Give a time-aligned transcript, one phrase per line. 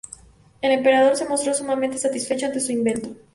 [0.63, 3.09] El emperador se mostró sumamente satisfecho ante su invento.